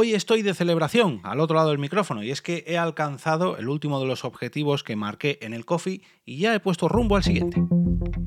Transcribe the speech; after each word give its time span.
Hoy 0.00 0.14
estoy 0.14 0.42
de 0.42 0.54
celebración 0.54 1.20
al 1.24 1.40
otro 1.40 1.56
lado 1.56 1.70
del 1.70 1.80
micrófono 1.80 2.22
y 2.22 2.30
es 2.30 2.40
que 2.40 2.62
he 2.68 2.78
alcanzado 2.78 3.56
el 3.56 3.68
último 3.68 3.98
de 3.98 4.06
los 4.06 4.24
objetivos 4.24 4.84
que 4.84 4.94
marqué 4.94 5.40
en 5.42 5.52
el 5.52 5.64
coffee 5.64 6.02
y 6.24 6.38
ya 6.38 6.54
he 6.54 6.60
puesto 6.60 6.86
rumbo 6.88 7.16
al 7.16 7.24
siguiente. 7.24 7.60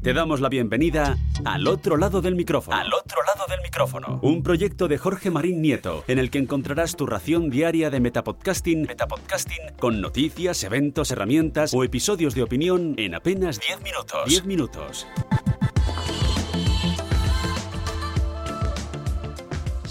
Te 0.04 0.14
damos 0.14 0.42
la 0.42 0.50
bienvenida 0.50 1.18
al 1.46 1.66
otro 1.70 1.96
lado 1.96 2.22
del 2.22 2.36
micrófono. 2.36 2.76
Al 2.76 2.94
otro 2.94 3.20
lado 3.24 3.46
del 3.48 3.62
micrófono. 3.62 4.20
Un 4.22 4.44
proyecto 4.44 4.90
de 4.90 4.98
Jorge 4.98 5.32
Marín 5.32 5.62
Nieto, 5.62 6.04
en 6.10 6.20
el 6.20 6.30
que 6.30 6.40
encontrarás 6.40 6.98
tu 6.98 7.06
ración 7.06 7.50
diaria 7.50 7.90
de 7.90 8.02
metapodcasting, 8.02 8.82
metapodcasting 8.82 9.78
con 9.80 10.02
noticias, 10.02 10.66
eventos, 10.66 11.10
herramientas 11.12 11.74
o 11.74 11.86
episodios 11.86 12.36
de 12.36 12.44
opinión 12.44 12.96
en 12.98 13.16
apenas 13.16 13.62
10 13.66 13.82
minutos. 13.82 14.26
10 14.26 14.46
minutos. 14.46 15.08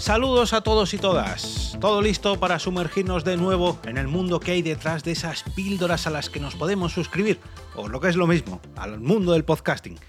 Saludos 0.01 0.53
a 0.53 0.61
todos 0.61 0.95
y 0.95 0.97
todas. 0.97 1.77
Todo 1.79 2.01
listo 2.01 2.39
para 2.39 2.57
sumergirnos 2.57 3.23
de 3.23 3.37
nuevo 3.37 3.79
en 3.85 3.99
el 3.99 4.07
mundo 4.07 4.39
que 4.39 4.53
hay 4.53 4.63
detrás 4.63 5.03
de 5.03 5.11
esas 5.11 5.43
píldoras 5.43 6.07
a 6.07 6.09
las 6.09 6.31
que 6.31 6.39
nos 6.39 6.55
podemos 6.55 6.91
suscribir, 6.91 7.39
o 7.75 7.87
lo 7.87 8.01
que 8.01 8.09
es 8.09 8.15
lo 8.15 8.25
mismo, 8.25 8.59
al 8.75 8.99
mundo 8.99 9.33
del 9.33 9.43
podcasting. 9.43 9.99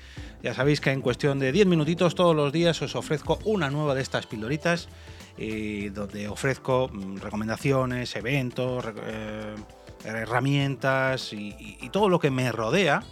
Ya 0.42 0.54
sabéis 0.54 0.80
que 0.80 0.92
en 0.92 1.02
cuestión 1.02 1.38
de 1.38 1.52
10 1.52 1.66
minutitos 1.66 2.14
todos 2.14 2.34
los 2.34 2.54
días 2.54 2.80
os 2.80 2.96
ofrezco 2.96 3.38
una 3.44 3.68
nueva 3.68 3.94
de 3.94 4.00
estas 4.00 4.26
pildoritas, 4.26 4.88
eh, 5.36 5.90
donde 5.92 6.26
ofrezco 6.26 6.88
mm, 6.90 7.18
recomendaciones, 7.18 8.16
eventos, 8.16 8.86
eh, 9.04 9.54
herramientas 10.06 11.34
y 11.34 11.90
todo 11.90 12.08
lo 12.08 12.18
que 12.18 12.30
me 12.30 12.50
rodea 12.50 13.02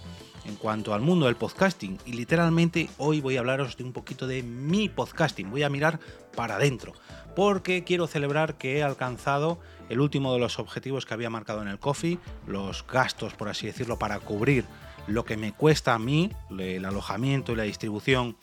en 0.45 0.57
cuanto 0.57 0.95
al 0.95 1.01
mundo 1.01 1.27
del 1.27 1.37
podcasting. 1.37 1.99
Y 2.07 2.13
literalmente 2.13 2.89
hoy 2.99 3.21
voy 3.21 3.37
a 3.37 3.41
hablaros 3.41 3.77
de 3.77 3.85
un 3.85 3.93
poquito 3.93 4.27
de 4.27 4.43
mi 4.43 4.89
podcasting, 4.89 5.51
voy 5.51 5.63
a 5.63 5.71
mirar 5.71 6.01
para 6.35 6.57
adentro 6.57 6.95
porque 7.35 7.85
quiero 7.85 8.07
celebrar 8.07 8.57
que 8.57 8.79
he 8.79 8.83
alcanzado 8.83 9.59
el 9.89 10.01
último 10.01 10.33
de 10.33 10.39
los 10.39 10.59
objetivos 10.59 11.07
que 11.07 11.15
había 11.15 11.31
marcado 11.31 11.63
en 11.63 11.69
el 11.69 11.79
coffee, 11.79 12.19
los 12.47 12.87
gastos 12.87 13.35
por 13.35 13.49
así 13.49 13.67
decirlo 13.67 13.99
para 13.99 14.19
cubrir 14.21 14.65
lo 15.07 15.25
que 15.25 15.37
me 15.37 15.53
cuesta 15.53 15.95
a 15.95 15.99
mí 15.99 16.31
el 16.59 16.85
alojamiento 16.85 17.53
y 17.53 17.57
la 17.57 17.63
distribución 17.65 18.37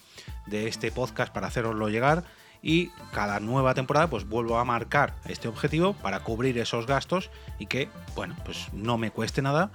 de 0.45 0.68
este 0.68 0.92
podcast 0.92 1.34
para 1.34 1.48
haceroslo 1.48 1.90
llegar. 1.90 2.23
Y 2.64 2.90
cada 3.14 3.40
nueva 3.40 3.75
temporada 3.75 4.09
pues 4.09 4.28
vuelvo 4.28 4.58
a 4.58 4.66
marcar 4.66 5.16
este 5.25 5.48
objetivo 5.48 5.94
para 5.94 6.22
cubrir 6.22 6.58
esos 6.58 6.88
gastos 6.88 7.30
y 7.59 7.68
que 7.68 7.88
bueno 8.16 8.36
pues 8.44 8.73
no 8.73 8.98
me 8.98 9.12
cueste 9.12 9.44
nada 9.44 9.72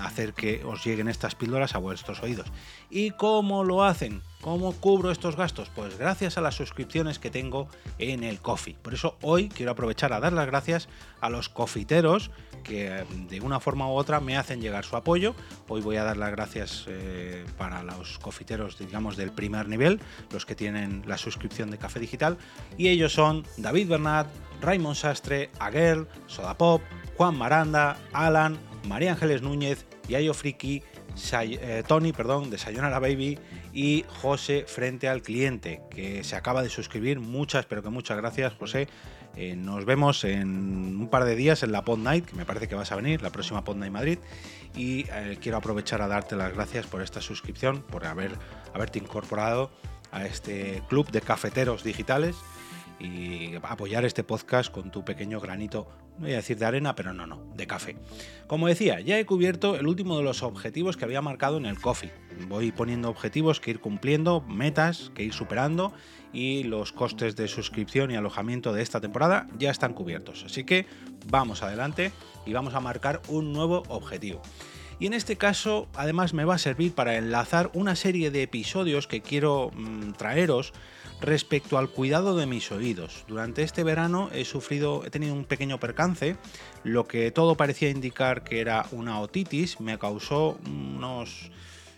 hacer 0.00 0.32
que 0.32 0.64
os 0.64 0.84
lleguen 0.84 1.08
estas 1.08 1.34
píldoras 1.34 1.74
a 1.74 1.78
vuestros 1.78 2.22
oídos. 2.22 2.46
¿Y 2.88 3.10
cómo 3.12 3.64
lo 3.64 3.84
hacen? 3.84 4.22
¿Cómo 4.40 4.72
cubro 4.72 5.10
estos 5.10 5.36
gastos? 5.36 5.70
Pues 5.74 5.98
gracias 5.98 6.38
a 6.38 6.40
las 6.40 6.54
suscripciones 6.54 7.18
que 7.18 7.30
tengo 7.30 7.68
en 7.98 8.24
el 8.24 8.40
Coffee. 8.40 8.76
Por 8.80 8.94
eso 8.94 9.16
hoy 9.20 9.48
quiero 9.48 9.72
aprovechar 9.72 10.12
a 10.12 10.20
dar 10.20 10.32
las 10.32 10.46
gracias 10.46 10.88
a 11.20 11.28
los 11.28 11.48
cofiteros 11.48 12.30
que 12.62 13.04
de 13.28 13.40
una 13.40 13.60
forma 13.60 13.88
u 13.88 13.92
otra 13.92 14.20
me 14.20 14.36
hacen 14.36 14.60
llegar 14.60 14.84
su 14.84 14.96
apoyo. 14.96 15.34
Hoy 15.68 15.80
voy 15.80 15.96
a 15.96 16.04
dar 16.04 16.16
las 16.16 16.30
gracias 16.30 16.84
eh, 16.88 17.44
para 17.58 17.82
los 17.82 18.18
cofiteros, 18.18 18.78
digamos, 18.78 19.16
del 19.16 19.32
primer 19.32 19.68
nivel, 19.68 20.00
los 20.30 20.46
que 20.46 20.54
tienen 20.54 21.02
la 21.06 21.18
suscripción 21.18 21.70
de 21.70 21.78
Café 21.78 22.00
Digital. 22.00 22.38
Y 22.76 22.88
ellos 22.88 23.12
son 23.12 23.44
David 23.56 23.88
Bernat, 23.88 24.26
Raymond 24.60 24.96
Sastre, 24.96 25.50
Aguel, 25.58 26.06
Sodapop, 26.26 26.82
Juan 27.16 27.36
Maranda, 27.36 27.98
Alan, 28.12 28.58
María 28.86 29.12
Ángeles 29.12 29.42
Núñez, 29.42 29.86
Yayo 30.08 30.34
Friki, 30.34 30.82
eh, 31.32 31.82
Tony, 31.86 32.12
perdón, 32.12 32.50
de 32.50 32.58
Sayonara 32.58 32.98
Baby 32.98 33.38
y 33.72 34.04
José 34.08 34.64
frente 34.66 35.08
al 35.08 35.22
cliente, 35.22 35.82
que 35.90 36.24
se 36.24 36.36
acaba 36.36 36.62
de 36.62 36.68
suscribir. 36.68 37.20
Muchas, 37.20 37.66
pero 37.66 37.82
que 37.82 37.90
muchas 37.90 38.16
gracias, 38.16 38.54
José. 38.54 38.88
Eh, 39.36 39.54
nos 39.54 39.84
vemos 39.84 40.24
en 40.24 40.48
un 41.00 41.08
par 41.08 41.24
de 41.24 41.36
días 41.36 41.62
en 41.62 41.72
la 41.72 41.84
Pod 41.84 41.98
Night, 41.98 42.26
que 42.26 42.36
me 42.36 42.44
parece 42.44 42.68
que 42.68 42.74
vas 42.74 42.90
a 42.90 42.96
venir, 42.96 43.22
la 43.22 43.30
próxima 43.30 43.64
Pod 43.64 43.76
Night 43.76 43.92
Madrid. 43.92 44.18
Y 44.74 45.06
eh, 45.10 45.38
quiero 45.40 45.58
aprovechar 45.58 46.02
a 46.02 46.08
darte 46.08 46.36
las 46.36 46.52
gracias 46.52 46.86
por 46.86 47.02
esta 47.02 47.20
suscripción, 47.20 47.82
por 47.82 48.06
haber, 48.06 48.32
haberte 48.74 48.98
incorporado 48.98 49.70
a 50.12 50.26
este 50.26 50.82
club 50.88 51.10
de 51.10 51.20
cafeteros 51.20 51.84
digitales 51.84 52.36
y 53.00 53.54
apoyar 53.62 54.04
este 54.04 54.22
podcast 54.22 54.70
con 54.70 54.90
tu 54.90 55.04
pequeño 55.04 55.40
granito, 55.40 55.88
no 56.18 56.26
voy 56.26 56.34
a 56.34 56.36
decir 56.36 56.58
de 56.58 56.66
arena, 56.66 56.94
pero 56.94 57.14
no, 57.14 57.26
no, 57.26 57.42
de 57.56 57.66
café. 57.66 57.96
Como 58.46 58.68
decía, 58.68 59.00
ya 59.00 59.18
he 59.18 59.24
cubierto 59.24 59.76
el 59.76 59.86
último 59.86 60.18
de 60.18 60.22
los 60.22 60.42
objetivos 60.42 60.96
que 60.96 61.06
había 61.06 61.22
marcado 61.22 61.56
en 61.56 61.64
el 61.64 61.80
coffee. 61.80 62.12
Voy 62.46 62.72
poniendo 62.72 63.08
objetivos 63.08 63.58
que 63.58 63.70
ir 63.70 63.80
cumpliendo, 63.80 64.42
metas 64.42 65.10
que 65.14 65.22
ir 65.22 65.32
superando 65.32 65.94
y 66.32 66.64
los 66.64 66.92
costes 66.92 67.36
de 67.36 67.48
suscripción 67.48 68.10
y 68.10 68.16
alojamiento 68.16 68.72
de 68.72 68.82
esta 68.82 69.00
temporada 69.00 69.48
ya 69.58 69.70
están 69.70 69.94
cubiertos. 69.94 70.44
Así 70.44 70.64
que 70.64 70.86
vamos 71.28 71.62
adelante 71.62 72.12
y 72.44 72.52
vamos 72.52 72.74
a 72.74 72.80
marcar 72.80 73.22
un 73.28 73.52
nuevo 73.52 73.82
objetivo. 73.88 74.42
Y 75.00 75.06
en 75.06 75.14
este 75.14 75.36
caso, 75.36 75.88
además, 75.94 76.34
me 76.34 76.44
va 76.44 76.56
a 76.56 76.58
servir 76.58 76.94
para 76.94 77.16
enlazar 77.16 77.70
una 77.72 77.96
serie 77.96 78.30
de 78.30 78.42
episodios 78.42 79.06
que 79.06 79.22
quiero 79.22 79.70
mm, 79.74 80.12
traeros 80.12 80.74
respecto 81.22 81.78
al 81.78 81.88
cuidado 81.88 82.36
de 82.36 82.44
mis 82.44 82.70
oídos. 82.70 83.24
Durante 83.26 83.62
este 83.62 83.82
verano 83.82 84.28
he 84.32 84.44
sufrido, 84.44 85.02
he 85.06 85.10
tenido 85.10 85.32
un 85.32 85.46
pequeño 85.46 85.80
percance, 85.80 86.36
lo 86.84 87.06
que 87.06 87.30
todo 87.30 87.56
parecía 87.56 87.88
indicar 87.88 88.44
que 88.44 88.60
era 88.60 88.86
una 88.92 89.20
otitis, 89.20 89.80
me 89.80 89.98
causó 89.98 90.58
unos 90.66 91.50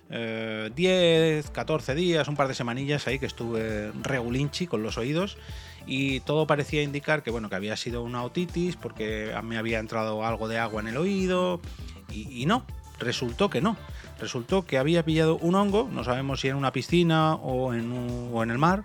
10, 0.08 0.10
eh, 0.10 1.42
14 1.52 1.94
días, 1.96 2.28
un 2.28 2.36
par 2.36 2.46
de 2.46 2.54
semanillas 2.54 3.08
ahí 3.08 3.18
que 3.18 3.26
estuve 3.26 3.90
regulinchi 4.02 4.68
con 4.68 4.84
los 4.84 4.96
oídos. 4.96 5.38
Y 5.86 6.20
todo 6.20 6.46
parecía 6.46 6.82
indicar 6.82 7.24
que 7.24 7.32
bueno, 7.32 7.48
que 7.48 7.56
había 7.56 7.76
sido 7.76 8.04
una 8.04 8.22
otitis 8.22 8.76
porque 8.76 9.34
me 9.42 9.56
había 9.56 9.80
entrado 9.80 10.24
algo 10.24 10.46
de 10.46 10.58
agua 10.58 10.80
en 10.80 10.86
el 10.86 10.96
oído 10.96 11.60
y, 12.08 12.42
y 12.42 12.46
no, 12.46 12.64
resultó 13.02 13.50
que 13.50 13.60
no. 13.60 13.76
Resultó 14.18 14.64
que 14.64 14.78
había 14.78 15.04
pillado 15.04 15.36
un 15.36 15.54
hongo, 15.54 15.88
no 15.90 16.04
sabemos 16.04 16.40
si 16.40 16.48
en 16.48 16.56
una 16.56 16.72
piscina 16.72 17.34
o 17.34 17.74
en, 17.74 18.30
o 18.32 18.42
en 18.42 18.50
el 18.50 18.58
mar, 18.58 18.84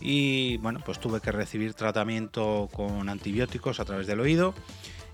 y 0.00 0.56
bueno, 0.58 0.80
pues 0.84 0.98
tuve 0.98 1.20
que 1.20 1.32
recibir 1.32 1.74
tratamiento 1.74 2.68
con 2.72 3.08
antibióticos 3.08 3.80
a 3.80 3.84
través 3.84 4.06
del 4.06 4.20
oído 4.20 4.54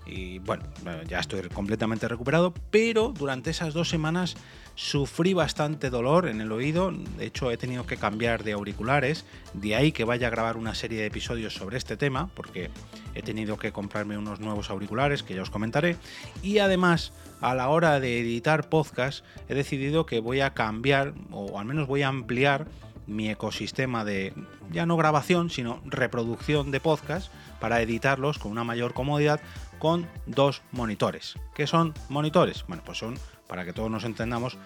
y 0.09 0.39
bueno, 0.39 0.63
ya 1.07 1.19
estoy 1.19 1.41
completamente 1.49 2.07
recuperado, 2.07 2.53
pero 2.71 3.09
durante 3.09 3.49
esas 3.49 3.73
dos 3.73 3.89
semanas 3.89 4.35
sufrí 4.75 5.33
bastante 5.33 5.89
dolor 5.89 6.27
en 6.27 6.39
el 6.39 6.51
oído, 6.51 6.91
de 6.91 7.25
hecho 7.25 7.51
he 7.51 7.57
tenido 7.57 7.85
que 7.85 7.97
cambiar 7.97 8.43
de 8.43 8.53
auriculares, 8.53 9.25
de 9.53 9.75
ahí 9.75 9.91
que 9.91 10.05
vaya 10.05 10.27
a 10.27 10.29
grabar 10.29 10.55
una 10.55 10.73
serie 10.73 11.01
de 11.01 11.07
episodios 11.07 11.53
sobre 11.53 11.77
este 11.77 11.97
tema, 11.97 12.29
porque 12.33 12.69
he 13.13 13.21
tenido 13.21 13.57
que 13.57 13.73
comprarme 13.73 14.17
unos 14.17 14.39
nuevos 14.39 14.69
auriculares 14.69 15.21
que 15.21 15.35
ya 15.35 15.41
os 15.41 15.49
comentaré, 15.49 15.97
y 16.41 16.59
además 16.59 17.11
a 17.41 17.55
la 17.55 17.67
hora 17.69 17.99
de 17.99 18.21
editar 18.21 18.69
podcast 18.69 19.25
he 19.49 19.53
decidido 19.53 20.05
que 20.05 20.21
voy 20.21 20.39
a 20.39 20.53
cambiar, 20.53 21.13
o 21.31 21.59
al 21.59 21.65
menos 21.65 21.87
voy 21.87 22.01
a 22.03 22.07
ampliar 22.07 22.67
mi 23.09 23.29
ecosistema 23.29 24.05
de 24.05 24.33
ya 24.71 24.85
no 24.85 24.95
grabación, 24.97 25.49
sino 25.49 25.81
reproducción 25.85 26.71
de 26.71 26.79
podcast 26.79 27.31
para 27.59 27.81
editarlos 27.81 28.39
con 28.39 28.51
una 28.51 28.63
mayor 28.63 28.93
comodidad 28.93 29.41
con 29.79 30.07
dos 30.25 30.61
monitores. 30.71 31.35
¿Qué 31.55 31.67
son 31.67 31.93
monitores? 32.09 32.65
Bueno, 32.67 32.83
pues 32.85 32.97
son, 32.97 33.17
para 33.47 33.65
que 33.65 33.73
todos 33.73 33.89
nos 33.89 34.03
entendamos, 34.03 34.57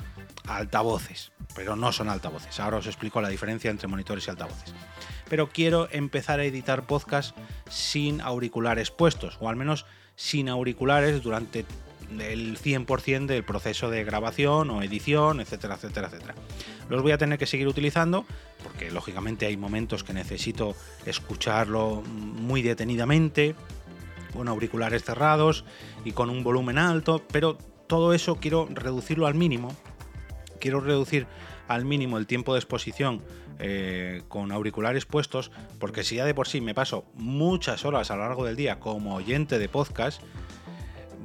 altavoces, 0.47 1.31
pero 1.55 1.75
no 1.75 1.91
son 1.91 2.09
altavoces. 2.09 2.59
Ahora 2.59 2.77
os 2.77 2.87
explico 2.87 3.21
la 3.21 3.29
diferencia 3.29 3.71
entre 3.71 3.87
monitores 3.87 4.27
y 4.27 4.31
altavoces. 4.31 4.73
Pero 5.29 5.49
quiero 5.49 5.87
empezar 5.91 6.39
a 6.39 6.45
editar 6.45 6.85
podcast 6.85 7.35
sin 7.69 8.21
auriculares 8.21 8.91
puestos, 8.91 9.37
o 9.39 9.49
al 9.49 9.55
menos 9.55 9.85
sin 10.15 10.49
auriculares 10.49 11.23
durante 11.23 11.65
el 12.19 12.59
100% 12.59 13.25
del 13.25 13.43
proceso 13.43 13.89
de 13.89 14.03
grabación 14.03 14.69
o 14.69 14.83
edición, 14.83 15.39
etcétera, 15.39 15.75
etcétera, 15.75 16.07
etcétera. 16.07 16.35
Los 16.89 17.01
voy 17.01 17.11
a 17.11 17.17
tener 17.17 17.39
que 17.39 17.45
seguir 17.45 17.67
utilizando 17.67 18.25
porque 18.63 18.91
lógicamente 18.91 19.45
hay 19.45 19.57
momentos 19.57 20.03
que 20.03 20.13
necesito 20.13 20.75
escucharlo 21.05 22.01
muy 22.01 22.61
detenidamente, 22.61 23.55
con 24.34 24.47
auriculares 24.47 25.03
cerrados 25.03 25.66
y 26.03 26.11
con 26.11 26.29
un 26.29 26.43
volumen 26.43 26.78
alto, 26.78 27.23
pero 27.31 27.58
todo 27.87 28.13
eso 28.13 28.35
quiero 28.35 28.67
reducirlo 28.72 29.28
al 29.28 29.35
mínimo. 29.35 29.75
Quiero 30.59 30.79
reducir 30.79 31.28
al 31.67 31.85
mínimo 31.85 32.17
el 32.17 32.25
tiempo 32.25 32.53
de 32.53 32.59
exposición 32.59 33.22
eh, 33.59 34.23
con 34.28 34.52
auriculares 34.52 35.05
puestos, 35.05 35.52
porque 35.79 36.03
si 36.03 36.16
ya 36.16 36.25
de 36.25 36.34
por 36.34 36.47
sí 36.47 36.61
me 36.61 36.73
paso 36.73 37.05
muchas 37.13 37.85
horas 37.85 38.09
a 38.11 38.16
lo 38.16 38.23
largo 38.23 38.46
del 38.46 38.55
día 38.55 38.79
como 38.79 39.16
oyente 39.16 39.59
de 39.59 39.69
podcast, 39.69 40.22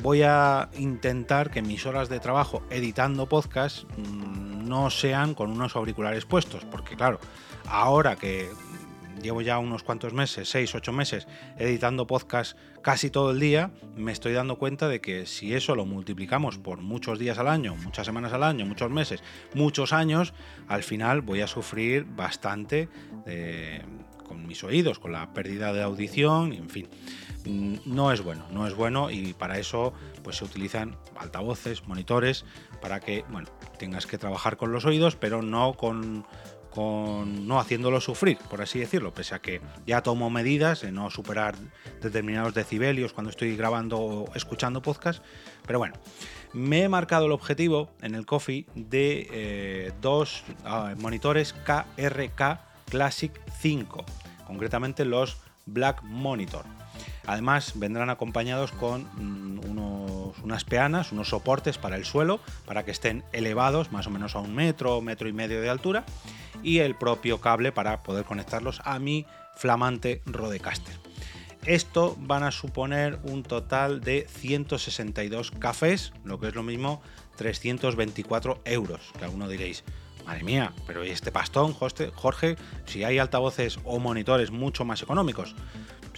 voy 0.03 0.23
a 0.23 0.69
intentar 0.77 1.51
que 1.51 1.63
mis 1.63 1.87
horas 1.87 2.09
de 2.09 2.21
trabajo 2.21 2.63
editando 2.71 3.29
podcast 3.29 3.85
mm, 3.97 4.48
no 4.69 4.91
sean 4.91 5.35
con 5.35 5.51
unos 5.51 5.77
auriculares 5.77 6.25
puestos, 6.25 6.65
porque 6.65 6.97
claro, 6.97 7.19
ahora 7.67 8.17
que 8.17 8.49
llevo 9.23 9.43
ya 9.43 9.59
unos 9.59 9.83
cuantos 9.83 10.13
meses, 10.13 10.49
6, 10.49 10.75
8 10.75 10.93
meses, 10.93 11.27
editando 11.57 12.07
podcast 12.07 12.57
casi 12.83 13.11
todo 13.11 13.33
el 13.33 13.41
día, 13.41 13.71
me 13.97 14.13
estoy 14.13 14.33
dando 14.33 14.57
cuenta 14.57 14.89
de 14.89 15.01
que 15.01 15.27
si 15.27 15.55
eso 15.55 15.75
lo 15.75 15.85
multiplicamos 15.85 16.59
por 16.59 16.79
muchos 16.81 17.19
días 17.19 17.39
al 17.39 17.49
año, 17.49 17.75
muchas 17.77 18.07
semanas 18.07 18.33
al 18.33 18.45
año, 18.45 18.67
muchos 18.67 18.91
meses, 18.91 19.23
muchos 19.55 19.93
años, 19.93 20.35
al 20.69 20.83
final 20.83 21.21
voy 21.23 21.41
a 21.41 21.47
sufrir 21.47 22.05
bastante 22.05 22.89
con 24.29 24.47
mis 24.47 24.63
oídos, 24.63 24.99
con 24.99 25.13
la 25.13 25.33
pérdida 25.33 25.73
de 25.73 25.83
audición, 25.83 26.53
en 26.53 26.69
fin. 26.69 26.89
Mm, 27.45 27.77
no 27.87 28.13
es 28.13 28.21
bueno, 28.21 28.47
no 28.53 28.67
es 28.67 28.75
bueno 28.75 29.11
y 29.11 29.33
para 29.33 29.59
eso 29.59 29.93
pues 30.23 30.37
se 30.37 30.45
utilizan 30.45 30.97
altavoces, 31.17 31.87
monitores, 31.87 32.45
para 32.81 33.01
que, 33.01 33.25
bueno, 33.29 33.49
tengas 33.79 34.07
que 34.07 34.19
trabajar 34.19 34.57
con 34.57 34.73
los 34.73 34.85
oídos, 34.85 35.17
pero 35.17 35.43
no 35.43 35.75
con 35.75 36.25
no 36.77 37.59
haciéndolo 37.59 38.01
sufrir, 38.01 38.39
por 38.49 38.63
así 38.63 38.79
decirlo, 38.79 39.13
pese 39.13 39.35
a 39.35 39.41
que 39.41 39.61
ya 39.87 40.03
tomo 40.03 40.31
medidas 40.31 40.83
de 40.83 40.93
no 40.93 41.11
superar 41.11 41.57
determinados 42.01 42.55
decibelios 42.55 43.13
cuando 43.13 43.31
estoy 43.31 43.57
grabando 43.57 43.99
o 43.99 44.35
escuchando 44.35 44.81
podcast, 44.81 45.23
pero 45.67 45.79
bueno, 45.81 45.97
me 46.53 46.85
he 46.85 46.89
marcado 46.89 47.27
el 47.27 47.33
objetivo 47.33 47.91
en 48.01 48.15
el 48.15 48.27
Coffee 48.27 48.67
de 48.75 49.29
eh, 49.33 49.93
dos 50.01 50.45
ah, 50.65 50.95
monitores 50.99 51.53
KRK 51.53 52.61
Classic 52.89 53.33
5, 53.61 54.05
concretamente 54.47 55.05
los 55.05 55.39
Black 55.67 56.03
Monitor. 56.03 56.65
Además, 57.27 57.73
vendrán 57.75 58.09
acompañados 58.09 58.73
con 58.73 59.03
mm, 59.03 59.48
unas 60.49 60.65
peanas, 60.65 61.13
unos 61.13 61.29
soportes 61.29 61.77
para 61.77 61.97
el 61.97 62.07
suelo, 62.07 62.41
para 62.65 62.85
que 62.85 62.91
estén 62.91 63.23
elevados 63.33 63.93
más 63.93 64.07
o 64.07 64.11
menos 64.11 64.35
a 64.35 64.39
un 64.39 64.55
metro, 64.55 65.01
metro 65.03 65.29
y 65.29 65.33
medio 65.35 65.61
de 65.61 65.69
altura, 65.69 66.07
y 66.63 66.79
el 66.79 66.95
propio 66.95 67.39
cable 67.41 67.71
para 67.71 68.03
poder 68.03 68.25
conectarlos 68.25 68.81
a 68.85 68.99
mi 68.99 69.27
flamante 69.55 70.23
Rodecaster. 70.25 70.95
Esto 71.67 72.17
van 72.19 72.45
a 72.45 72.51
suponer 72.51 73.19
un 73.25 73.43
total 73.43 74.01
de 74.01 74.27
162 74.27 75.51
cafés, 75.51 76.15
lo 76.25 76.41
que 76.41 76.49
es 76.49 76.55
lo 76.55 76.63
mismo 76.63 77.03
324 77.37 78.63
euros, 78.65 79.13
que 79.19 79.25
alguno 79.25 79.49
diréis, 79.49 79.85
madre 80.25 80.45
mía, 80.45 80.73
pero 80.87 81.05
¿y 81.05 81.11
este 81.11 81.31
pastón, 81.31 81.75
Jorge? 81.75 82.57
Si 82.87 83.05
hay 83.05 83.19
altavoces 83.19 83.79
o 83.85 83.99
monitores 83.99 84.51
mucho 84.51 84.87
más 84.87 85.03
económicos. 85.03 85.55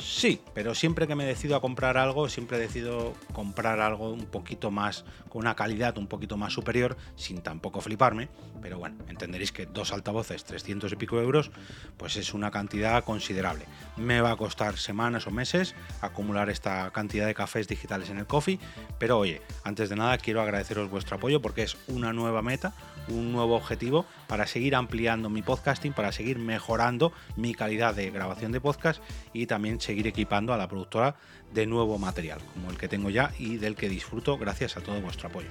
Sí, 0.00 0.40
pero 0.54 0.74
siempre 0.74 1.06
que 1.06 1.14
me 1.14 1.24
decido 1.24 1.56
a 1.56 1.60
comprar 1.60 1.98
algo, 1.98 2.28
siempre 2.28 2.58
decido 2.58 3.14
comprar 3.32 3.80
algo 3.80 4.10
un 4.10 4.24
poquito 4.24 4.70
más, 4.70 5.04
con 5.28 5.42
una 5.42 5.54
calidad 5.54 5.98
un 5.98 6.06
poquito 6.06 6.36
más 6.36 6.52
superior, 6.54 6.96
sin 7.16 7.42
tampoco 7.42 7.80
fliparme. 7.80 8.28
Pero 8.62 8.78
bueno, 8.78 8.96
entenderéis 9.08 9.52
que 9.52 9.66
dos 9.66 9.92
altavoces, 9.92 10.44
300 10.44 10.92
y 10.92 10.96
pico 10.96 11.20
euros, 11.20 11.50
pues 11.96 12.16
es 12.16 12.34
una 12.34 12.50
cantidad 12.50 13.04
considerable. 13.04 13.66
Me 13.96 14.20
va 14.20 14.32
a 14.32 14.36
costar 14.36 14.78
semanas 14.78 15.26
o 15.26 15.30
meses 15.30 15.74
acumular 16.00 16.50
esta 16.50 16.90
cantidad 16.90 17.26
de 17.26 17.34
cafés 17.34 17.68
digitales 17.68 18.10
en 18.10 18.18
el 18.18 18.26
coffee, 18.26 18.58
pero 18.98 19.18
oye, 19.18 19.42
antes 19.64 19.88
de 19.88 19.96
nada 19.96 20.18
quiero 20.18 20.40
agradeceros 20.40 20.90
vuestro 20.90 21.16
apoyo 21.16 21.42
porque 21.42 21.62
es 21.62 21.76
una 21.88 22.12
nueva 22.12 22.42
meta, 22.42 22.74
un 23.08 23.32
nuevo 23.32 23.56
objetivo 23.56 24.06
para 24.26 24.46
seguir 24.46 24.74
ampliando 24.74 25.30
mi 25.30 25.42
podcasting, 25.42 25.92
para 25.92 26.12
seguir 26.12 26.38
mejorando 26.38 27.12
mi 27.36 27.54
calidad 27.54 27.94
de 27.94 28.10
grabación 28.10 28.52
de 28.52 28.60
podcast 28.60 29.02
y 29.32 29.46
también 29.46 29.80
seguir 29.90 30.06
equipando 30.06 30.52
a 30.52 30.56
la 30.56 30.68
productora 30.68 31.16
de 31.52 31.66
nuevo 31.66 31.98
material, 31.98 32.38
como 32.54 32.70
el 32.70 32.78
que 32.78 32.86
tengo 32.86 33.10
ya 33.10 33.32
y 33.40 33.56
del 33.56 33.74
que 33.74 33.88
disfruto 33.88 34.38
gracias 34.38 34.76
a 34.76 34.80
todo 34.82 35.00
vuestro 35.00 35.28
apoyo. 35.28 35.48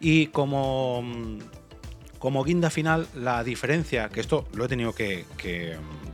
Y 0.00 0.28
como, 0.28 1.04
como 2.18 2.44
guinda 2.44 2.70
final, 2.70 3.06
la 3.14 3.44
diferencia, 3.44 4.08
que 4.08 4.20
esto 4.20 4.48
lo 4.54 4.64
he 4.64 4.68
tenido 4.68 4.94
que, 4.94 5.26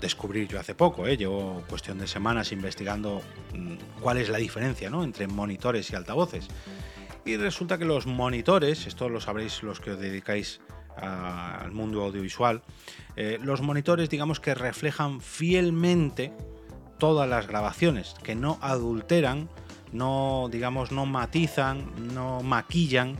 descubrir 0.01 0.49
yo 0.49 0.59
hace 0.59 0.75
poco, 0.75 1.07
¿eh? 1.07 1.17
llevo 1.17 1.63
cuestión 1.69 1.99
de 1.99 2.09
semanas 2.09 2.51
investigando 2.51 3.23
mm, 3.55 4.01
cuál 4.01 4.17
es 4.17 4.29
la 4.29 4.39
diferencia 4.39 4.89
entre 4.89 5.29
monitores 5.29 5.93
y 5.93 5.95
altavoces. 5.95 6.49
Y 7.25 7.37
resulta 7.37 7.79
que 7.79 7.85
los 7.85 8.07
monitores, 8.07 8.89
esto 8.89 9.09
lo 9.09 9.21
sabréis 9.21 9.63
los 9.63 9.79
que 9.79 9.93
os 9.93 10.01
dedicáis 10.01 10.61
al 10.97 11.71
mundo 11.71 12.03
audiovisual, 12.03 12.63
eh, 13.15 13.39
los 13.41 13.61
monitores 13.61 14.09
digamos 14.09 14.41
que 14.41 14.55
reflejan 14.55 15.21
fielmente 15.21 16.33
todas 17.01 17.29
las 17.29 17.49
grabaciones, 17.49 18.15
que 18.23 18.37
no 18.37 18.59
adulteran, 18.61 19.49
no 19.93 20.49
digamos 20.53 20.93
no 20.93 21.07
matizan, 21.07 22.15
no 22.15 22.43
maquillan 22.43 23.17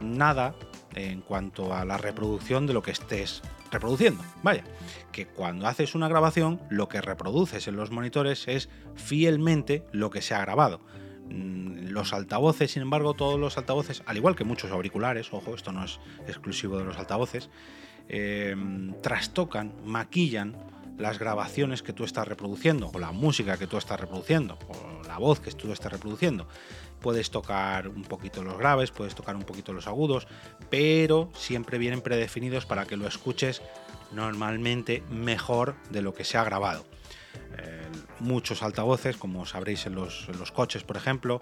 nada 0.00 0.54
en 0.94 1.22
cuanto 1.22 1.74
a 1.74 1.84
la 1.84 1.98
reproducción 1.98 2.68
de 2.68 2.74
lo 2.74 2.82
que 2.82 2.92
estés 2.92 3.42
reproduciendo. 3.72 4.22
Vaya, 4.44 4.62
que 5.10 5.26
cuando 5.26 5.66
haces 5.66 5.96
una 5.96 6.06
grabación, 6.06 6.60
lo 6.70 6.88
que 6.88 7.00
reproduces 7.00 7.66
en 7.66 7.74
los 7.74 7.90
monitores 7.90 8.46
es 8.46 8.68
fielmente 8.94 9.84
lo 9.90 10.10
que 10.10 10.22
se 10.22 10.34
ha 10.34 10.40
grabado. 10.40 10.80
Mm, 11.28 11.88
los 11.88 12.12
altavoces, 12.12 12.70
sin 12.70 12.82
embargo, 12.82 13.14
todos 13.14 13.40
los 13.40 13.58
altavoces, 13.58 14.04
al 14.06 14.18
igual 14.18 14.36
que 14.36 14.44
muchos 14.44 14.70
auriculares, 14.70 15.32
ojo, 15.32 15.54
esto 15.54 15.72
no 15.72 15.84
es 15.84 15.98
exclusivo 16.28 16.78
de 16.78 16.84
los 16.84 16.98
altavoces, 16.98 17.50
eh, 18.08 18.54
trastocan, 19.02 19.72
maquillan 19.84 20.54
las 20.98 21.18
grabaciones 21.18 21.82
que 21.82 21.92
tú 21.92 22.04
estás 22.04 22.26
reproduciendo, 22.28 22.90
o 22.92 22.98
la 22.98 23.12
música 23.12 23.56
que 23.56 23.66
tú 23.66 23.76
estás 23.76 23.98
reproduciendo, 24.00 24.58
o 24.68 25.06
la 25.06 25.18
voz 25.18 25.40
que 25.40 25.50
tú 25.52 25.72
estás 25.72 25.92
reproduciendo. 25.92 26.46
Puedes 27.00 27.30
tocar 27.30 27.88
un 27.88 28.02
poquito 28.02 28.42
los 28.42 28.56
graves, 28.56 28.90
puedes 28.90 29.14
tocar 29.14 29.36
un 29.36 29.42
poquito 29.42 29.72
los 29.72 29.86
agudos, 29.86 30.26
pero 30.70 31.30
siempre 31.34 31.78
vienen 31.78 32.00
predefinidos 32.00 32.66
para 32.66 32.86
que 32.86 32.96
lo 32.96 33.06
escuches 33.06 33.62
normalmente 34.12 35.02
mejor 35.10 35.74
de 35.90 36.02
lo 36.02 36.14
que 36.14 36.24
se 36.24 36.38
ha 36.38 36.44
grabado. 36.44 36.84
Eh, 37.58 37.82
muchos 38.20 38.62
altavoces, 38.62 39.16
como 39.16 39.46
sabréis 39.46 39.86
en 39.86 39.94
los, 39.94 40.28
coches, 40.52 40.82
por 40.82 40.96
ejemplo, 40.96 41.40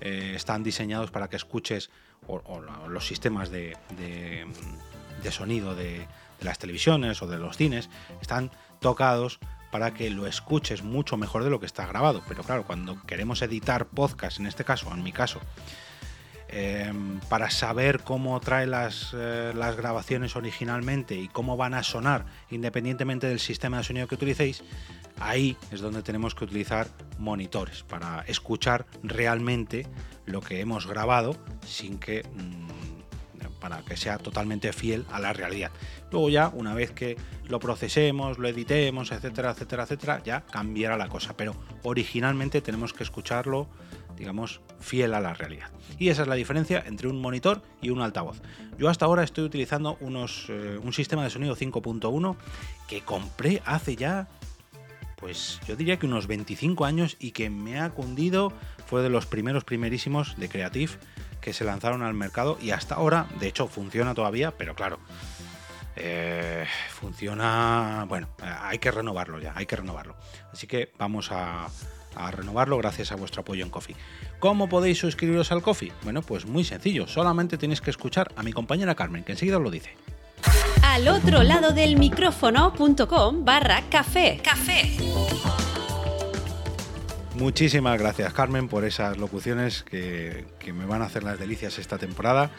eh, 0.00 0.32
están 0.34 0.62
diseñados 0.62 1.10
para 1.10 1.28
que 1.28 1.36
escuches, 1.36 1.90
o, 2.26 2.60
los 2.88 3.06
sistemas 3.06 3.50
de, 3.50 3.76
sonido 5.30 5.74
de, 5.74 6.06
las 6.40 6.58
televisiones 6.58 7.20
o 7.22 7.26
de 7.26 7.38
los 7.38 7.56
cines, 7.56 7.90
están 8.20 8.50
tocados 8.80 9.38
para 9.70 9.94
que 9.94 10.10
lo 10.10 10.26
escuches 10.26 10.82
mucho 10.82 11.16
mejor 11.16 11.44
de 11.44 11.50
lo 11.50 11.60
que 11.60 11.66
está 11.66 11.86
grabado. 11.86 12.22
Pero 12.28 12.42
claro, 12.42 12.64
cuando 12.64 13.00
queremos 13.02 13.40
editar 13.42 13.86
podcast, 13.86 14.40
en 14.40 14.46
este 14.46 14.64
caso, 14.64 14.92
en 14.92 15.02
mi 15.02 15.12
caso, 15.12 15.40
em, 16.48 17.20
para 17.28 17.50
saber 17.50 18.00
cómo 18.00 18.38
trae 18.40 18.66
las, 18.66 19.14
eh, 19.14 19.52
las, 19.54 19.76
grabaciones 19.76 20.34
originalmente 20.34 21.14
y 21.14 21.28
cómo 21.28 21.56
van 21.56 21.74
a 21.74 21.84
sonar 21.84 22.26
independientemente 22.50 23.28
del 23.28 23.38
sistema 23.38 23.78
de 23.78 23.84
sonido 23.84 24.08
que 24.08 24.16
utilicéis, 24.16 24.64
ahí 25.20 25.56
es 25.70 25.80
donde 25.80 26.02
tenemos 26.02 26.34
que 26.34 26.44
utilizar 26.44 26.88
monitores 27.18 27.84
para 27.84 28.24
escuchar 28.26 28.86
realmente 29.04 29.86
lo 30.26 30.40
que 30.40 30.60
hemos 30.60 30.86
grabado 30.86 31.36
sin 31.64 31.98
que... 31.98 32.24
Mm, 32.34 32.69
para 33.60 33.82
que 33.82 33.96
sea 33.96 34.18
totalmente 34.18 34.72
fiel 34.72 35.04
a 35.10 35.20
la 35.20 35.32
realidad. 35.32 35.70
Luego 36.10 36.28
ya, 36.30 36.48
una 36.48 36.74
vez 36.74 36.90
que 36.90 37.16
lo 37.46 37.60
procesemos, 37.60 38.38
lo 38.38 38.48
editemos, 38.48 39.12
etcétera, 39.12 39.50
etcétera, 39.50 39.84
etcétera, 39.84 40.22
ya 40.24 40.40
cambiará 40.46 40.96
la 40.96 41.08
cosa. 41.08 41.36
Pero 41.36 41.54
originalmente 41.82 42.60
tenemos 42.60 42.92
que 42.92 43.02
escucharlo, 43.02 43.68
digamos, 44.16 44.60
fiel 44.80 45.14
a 45.14 45.20
la 45.20 45.34
realidad. 45.34 45.70
Y 45.98 46.08
esa 46.08 46.22
es 46.22 46.28
la 46.28 46.34
diferencia 46.34 46.82
entre 46.86 47.08
un 47.08 47.20
monitor 47.20 47.62
y 47.80 47.90
un 47.90 48.00
altavoz. 48.00 48.40
Yo 48.78 48.88
hasta 48.88 49.04
ahora 49.04 49.22
estoy 49.22 49.44
utilizando 49.44 49.96
unos, 50.00 50.46
eh, 50.48 50.78
un 50.82 50.92
sistema 50.92 51.22
de 51.22 51.30
sonido 51.30 51.54
5.1 51.54 52.36
que 52.88 53.02
compré 53.02 53.62
hace 53.64 53.94
ya 53.96 54.28
pues 55.16 55.60
yo 55.68 55.76
diría 55.76 55.98
que 55.98 56.06
unos 56.06 56.26
25 56.26 56.86
años 56.86 57.16
y 57.20 57.32
que 57.32 57.50
me 57.50 57.78
ha 57.78 57.90
cundido, 57.90 58.52
fue 58.86 59.02
de 59.02 59.10
los 59.10 59.26
primeros 59.26 59.64
primerísimos 59.64 60.36
de 60.38 60.48
Creative 60.48 60.92
que 61.40 61.52
se 61.52 61.64
lanzaron 61.64 62.02
al 62.02 62.14
mercado 62.14 62.58
y 62.60 62.70
hasta 62.70 62.96
ahora, 62.96 63.26
de 63.38 63.48
hecho, 63.48 63.66
funciona 63.66 64.14
todavía, 64.14 64.52
pero 64.52 64.74
claro, 64.74 64.98
eh, 65.96 66.66
funciona, 66.90 68.06
bueno, 68.08 68.28
hay 68.40 68.78
que 68.78 68.90
renovarlo 68.90 69.38
ya, 69.40 69.52
hay 69.56 69.66
que 69.66 69.76
renovarlo. 69.76 70.16
Así 70.52 70.66
que 70.66 70.92
vamos 70.98 71.30
a, 71.32 71.68
renovarlo 72.32 72.76
gracias 72.78 73.12
a 73.12 73.16
vuestro 73.16 73.42
apoyo 73.42 73.64
en 73.64 73.70
Coffee. 73.70 73.96
¿Cómo 74.38 74.68
podéis 74.68 74.98
suscribiros 74.98 75.52
al 75.52 75.62
Coffee? 75.62 75.92
Bueno, 76.02 76.22
pues 76.22 76.46
muy 76.46 76.64
sencillo, 76.64 77.06
solamente 77.06 77.58
tenéis 77.58 77.80
que 77.80 77.90
escuchar 77.90 78.32
a 78.36 78.42
mi 78.42 78.52
compañera 78.52 78.94
Carmen, 78.94 79.24
que 79.24 79.32
enseguida 79.32 79.58
os 79.58 79.62
lo 79.62 79.70
dice. 79.70 79.96
Al 80.82 81.06
otro 81.08 81.42
lado 81.42 81.72
del 81.72 81.96
micrófono.com 81.96 83.44
barra 83.44 83.82
café. 83.90 84.40
Café. 84.42 84.96
Muchísimas 87.36 87.96
gracias 87.96 88.32
Carmen 88.32 88.66
por 88.66 88.84
esas 88.84 89.16
locuciones 89.16 89.84
que, 89.84 90.44
me 90.74 90.84
van 90.84 91.00
a 91.00 91.06
hacer 91.06 91.22
las 91.22 91.38
delicias 91.38 91.78
esta 91.78 91.96
temporada, 91.96 92.50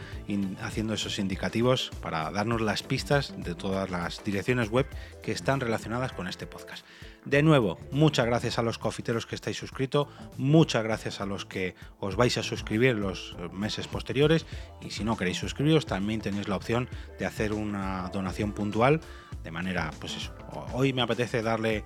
haciendo 0.61 0.93
esos 0.93 1.19
indicativos 1.19 1.91
para 2.01 2.31
darnos 2.31 2.61
las 2.61 2.81
pistas 2.81 3.33
de 3.37 3.53
todas 3.53 3.89
las 3.89 4.23
direcciones 4.23 4.69
web 4.69 4.87
que 5.21 5.33
están 5.33 5.59
relacionadas 5.59 6.13
con 6.13 6.27
este 6.27 6.47
podcast. 6.47 6.85
De 7.25 7.43
nuevo, 7.43 7.77
muchas 7.91 8.25
gracias 8.25 8.57
a 8.57 8.63
los 8.63 8.77
cofiteros 8.77 9.25
que 9.25 9.35
estáis 9.35 9.57
suscritos, 9.57 10.07
muchas 10.37 10.83
gracias 10.83 11.21
a 11.21 11.25
los 11.25 11.45
que 11.45 11.75
os 11.99 12.15
vais 12.15 12.37
a 12.37 12.43
suscribir 12.43 12.95
los 12.95 13.35
meses 13.51 13.87
posteriores 13.87 14.45
y 14.81 14.91
si 14.91 15.03
no 15.03 15.17
queréis 15.17 15.37
suscribiros 15.37 15.85
también 15.85 16.21
tenéis 16.21 16.47
la 16.47 16.55
opción 16.55 16.89
de 17.19 17.25
hacer 17.25 17.53
una 17.53 18.09
donación 18.11 18.53
puntual 18.53 19.01
de 19.43 19.51
manera, 19.51 19.91
pues 19.99 20.15
eso, 20.17 20.33
hoy 20.73 20.93
me 20.93 21.01
apetece 21.01 21.41
darle 21.41 21.83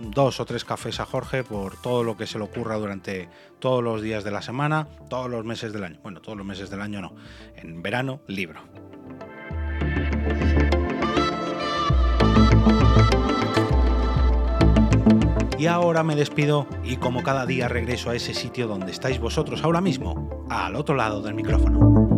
dos 0.00 0.40
o 0.40 0.44
tres 0.44 0.64
cafés 0.64 1.00
a 1.00 1.06
Jorge 1.06 1.44
por 1.44 1.80
todo 1.80 2.02
lo 2.02 2.16
que 2.16 2.26
se 2.26 2.38
le 2.38 2.44
ocurra 2.44 2.76
durante 2.76 3.28
todos 3.58 3.82
los 3.82 4.02
días 4.02 4.24
de 4.24 4.30
la 4.30 4.42
semana, 4.42 4.88
todos 5.08 5.30
los 5.30 5.44
meses 5.44 5.72
del 5.72 5.84
año. 5.84 5.98
Bueno, 6.02 6.20
todos 6.20 6.36
los 6.36 6.46
meses 6.46 6.70
del 6.70 6.80
año 6.80 7.00
no. 7.00 7.14
En 7.56 7.82
verano, 7.82 8.20
libro. 8.26 8.62
Y 15.58 15.68
ahora 15.68 16.02
me 16.02 16.16
despido 16.16 16.66
y 16.82 16.96
como 16.96 17.22
cada 17.22 17.46
día 17.46 17.68
regreso 17.68 18.10
a 18.10 18.16
ese 18.16 18.34
sitio 18.34 18.66
donde 18.66 18.90
estáis 18.90 19.20
vosotros 19.20 19.62
ahora 19.62 19.80
mismo, 19.80 20.44
al 20.50 20.74
otro 20.74 20.96
lado 20.96 21.22
del 21.22 21.34
micrófono. 21.34 22.11